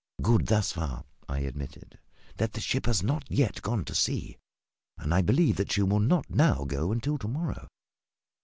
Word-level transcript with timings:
"Good, 0.19 0.47
thus 0.47 0.71
far," 0.71 1.03
I 1.29 1.41
admitted, 1.41 1.99
"that 2.37 2.53
the 2.53 2.59
ship 2.59 2.87
has 2.87 3.03
not 3.03 3.23
yet 3.29 3.61
gone 3.61 3.85
to 3.85 3.93
sea; 3.93 4.39
and 4.97 5.13
I 5.13 5.21
believe 5.21 5.57
that 5.57 5.73
she 5.73 5.83
will 5.83 5.99
not 5.99 6.27
now 6.27 6.63
go 6.65 6.91
until 6.91 7.19
to 7.19 7.27
morrow. 7.27 7.67